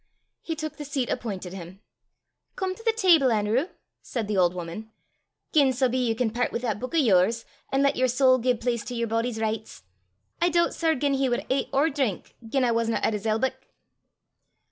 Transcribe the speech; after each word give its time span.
He 0.41 0.55
took 0.55 0.77
the 0.77 0.83
seat 0.83 1.11
appointed 1.11 1.53
him. 1.53 1.79
"Come 2.55 2.73
to 2.73 2.81
the 2.83 2.91
table, 2.91 3.27
Anerew," 3.31 3.69
said 4.01 4.27
the 4.27 4.35
old 4.35 4.55
woman, 4.55 4.89
"gien 5.53 5.71
sae 5.71 5.87
be 5.89 5.99
ye 6.07 6.15
can 6.15 6.31
pairt 6.31 6.51
wi' 6.51 6.57
that 6.57 6.79
buik 6.79 6.95
o' 6.95 6.97
yours, 6.97 7.45
an' 7.71 7.83
lat 7.83 7.95
yer 7.95 8.07
sowl 8.07 8.39
gie 8.39 8.55
place 8.55 8.83
to 8.85 8.95
yer 8.95 9.05
boady's 9.05 9.39
richts. 9.39 9.83
I 10.41 10.49
doobt, 10.49 10.73
sir, 10.73 10.95
gien 10.95 11.13
he 11.13 11.29
wad 11.29 11.45
ait 11.51 11.69
or 11.71 11.91
drink 11.91 12.35
gien 12.49 12.63
I 12.65 12.71
wasna 12.71 12.95
at 13.03 13.13
his 13.13 13.27
elbuck." 13.27 13.53